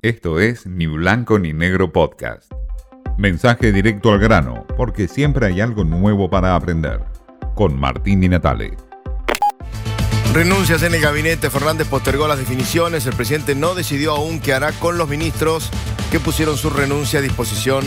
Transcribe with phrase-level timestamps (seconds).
[0.00, 2.52] Esto es Ni Blanco ni Negro Podcast.
[3.16, 7.00] Mensaje directo al grano, porque siempre hay algo nuevo para aprender.
[7.56, 8.76] Con Martín Di Natale.
[10.32, 14.70] Renuncias en el gabinete, Fernández postergó las definiciones, el presidente no decidió aún qué hará
[14.70, 15.68] con los ministros
[16.12, 17.84] que pusieron su renuncia a disposición.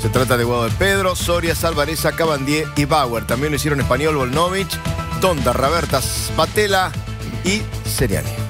[0.00, 3.26] Se trata de Guado de Pedro, Soria, Salvareza, Cabandier y Bauer.
[3.26, 4.80] También lo hicieron Español, Volnovich,
[5.20, 6.90] Donda, Rabertas, Patela
[7.44, 8.47] y Seriani.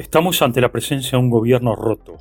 [0.00, 2.16] Estamos ante la presencia de un gobierno roto,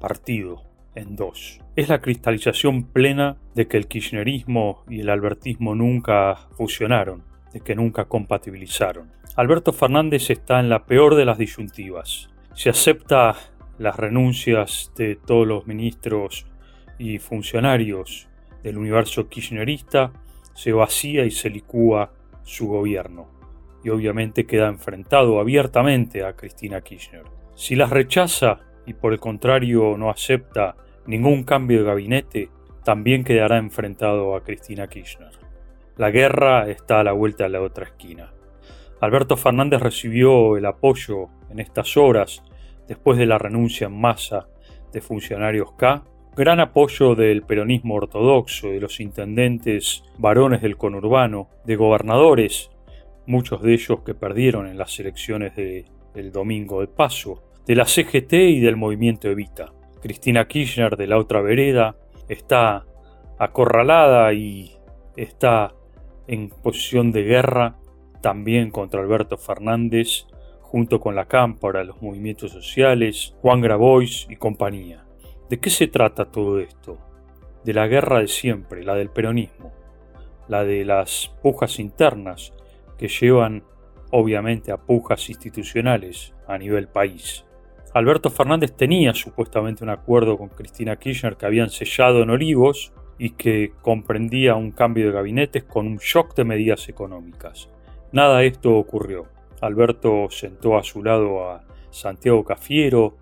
[0.00, 0.62] partido
[0.94, 1.60] en dos.
[1.76, 7.74] Es la cristalización plena de que el kirchnerismo y el albertismo nunca fusionaron, de que
[7.74, 9.12] nunca compatibilizaron.
[9.36, 12.30] Alberto Fernández está en la peor de las disyuntivas.
[12.54, 13.36] Se acepta
[13.76, 16.46] las renuncias de todos los ministros
[16.98, 18.26] y funcionarios
[18.62, 20.12] del universo kirchnerista,
[20.54, 22.10] se vacía y se licúa
[22.42, 23.37] su gobierno.
[23.84, 27.24] Y obviamente queda enfrentado abiertamente a Cristina Kirchner.
[27.54, 32.50] Si las rechaza y por el contrario no acepta ningún cambio de gabinete,
[32.84, 35.32] también quedará enfrentado a Cristina Kirchner.
[35.96, 38.32] La guerra está a la vuelta de la otra esquina.
[39.00, 42.42] Alberto Fernández recibió el apoyo en estas horas
[42.88, 44.48] después de la renuncia en masa
[44.92, 46.04] de funcionarios K,
[46.36, 52.70] gran apoyo del peronismo ortodoxo, de los intendentes varones del conurbano, de gobernadores,
[53.28, 58.32] muchos de ellos que perdieron en las elecciones del domingo de paso, de la CGT
[58.32, 59.72] y del movimiento Evita.
[60.00, 61.94] Cristina Kirchner de la otra vereda
[62.28, 62.86] está
[63.38, 64.72] acorralada y
[65.16, 65.74] está
[66.26, 67.76] en posición de guerra
[68.22, 70.26] también contra Alberto Fernández
[70.62, 75.04] junto con la Cámpora, los movimientos sociales, Juan Grabois y compañía.
[75.50, 76.98] ¿De qué se trata todo esto?
[77.64, 79.72] De la guerra de siempre, la del peronismo,
[80.48, 82.54] la de las pujas internas
[82.98, 83.62] que llevan
[84.10, 87.44] obviamente a pujas institucionales a nivel país.
[87.94, 93.30] Alberto Fernández tenía supuestamente un acuerdo con Cristina Kirchner que habían sellado en Olivos y
[93.30, 97.68] que comprendía un cambio de gabinetes con un shock de medidas económicas.
[98.12, 99.26] Nada de esto ocurrió.
[99.60, 103.16] Alberto sentó a su lado a Santiago Cafiero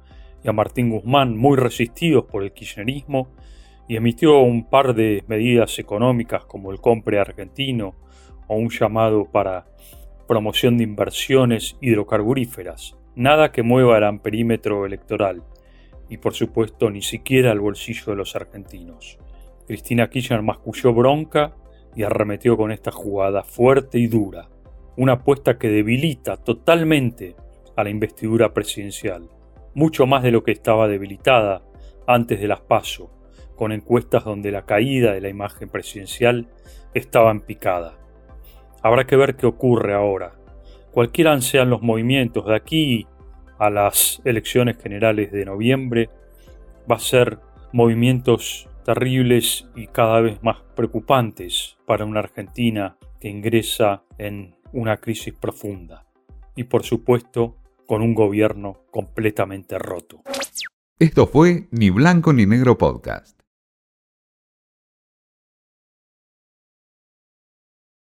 [0.45, 3.29] y a Martín Guzmán, muy resistidos por el kirchnerismo,
[3.89, 7.95] y emitió un par de medidas económicas como el compre argentino
[8.47, 9.67] o un llamado para
[10.27, 12.97] promoción de inversiones hidrocarburíferas.
[13.15, 15.43] Nada que mueva el amperímetro electoral
[16.09, 19.19] y por supuesto ni siquiera el bolsillo de los argentinos.
[19.67, 21.57] Cristina Kirchner masculló bronca
[21.95, 24.49] y arremetió con esta jugada fuerte y dura
[24.97, 27.37] una apuesta que debilita totalmente
[27.77, 29.29] a la investidura presidencial,
[29.75, 31.63] mucho más de lo que estaba debilitada
[32.07, 33.11] antes de las PASO,
[33.57, 36.49] con encuestas donde la caída de la imagen presidencial
[36.95, 37.99] estaba en picada.
[38.87, 40.37] Habrá que ver qué ocurre ahora.
[40.93, 43.05] Cualquiera sean los movimientos de aquí
[43.59, 46.09] a las elecciones generales de noviembre,
[46.89, 47.41] va a ser
[47.73, 55.35] movimientos terribles y cada vez más preocupantes para una Argentina que ingresa en una crisis
[55.35, 56.07] profunda
[56.55, 57.57] y por supuesto
[57.89, 60.23] con un gobierno completamente roto.
[61.01, 63.37] Esto fue Ni Blanco ni Negro Podcast.